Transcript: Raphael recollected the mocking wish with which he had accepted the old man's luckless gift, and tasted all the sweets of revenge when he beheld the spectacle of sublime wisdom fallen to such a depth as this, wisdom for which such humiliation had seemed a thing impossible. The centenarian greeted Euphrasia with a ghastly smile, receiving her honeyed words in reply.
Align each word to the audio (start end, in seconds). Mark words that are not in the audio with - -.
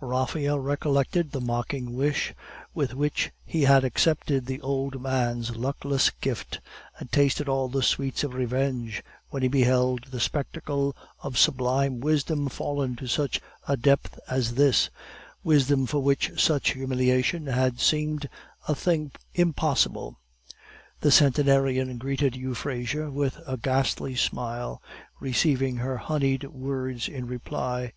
Raphael 0.00 0.58
recollected 0.58 1.32
the 1.32 1.40
mocking 1.42 1.92
wish 1.92 2.32
with 2.72 2.94
which 2.94 3.30
he 3.44 3.64
had 3.64 3.84
accepted 3.84 4.46
the 4.46 4.58
old 4.62 5.02
man's 5.02 5.54
luckless 5.54 6.08
gift, 6.08 6.60
and 6.98 7.12
tasted 7.12 7.46
all 7.46 7.68
the 7.68 7.82
sweets 7.82 8.24
of 8.24 8.32
revenge 8.32 9.02
when 9.28 9.42
he 9.42 9.50
beheld 9.50 10.04
the 10.04 10.18
spectacle 10.18 10.96
of 11.22 11.36
sublime 11.36 12.00
wisdom 12.00 12.48
fallen 12.48 12.96
to 12.96 13.06
such 13.06 13.38
a 13.68 13.76
depth 13.76 14.18
as 14.28 14.54
this, 14.54 14.88
wisdom 15.44 15.84
for 15.84 16.00
which 16.02 16.40
such 16.42 16.70
humiliation 16.72 17.46
had 17.48 17.78
seemed 17.78 18.30
a 18.66 18.74
thing 18.74 19.10
impossible. 19.34 20.18
The 21.00 21.10
centenarian 21.10 21.98
greeted 21.98 22.34
Euphrasia 22.34 23.10
with 23.10 23.36
a 23.46 23.58
ghastly 23.58 24.14
smile, 24.14 24.80
receiving 25.20 25.76
her 25.76 25.98
honeyed 25.98 26.44
words 26.44 27.08
in 27.08 27.26
reply. 27.26 27.92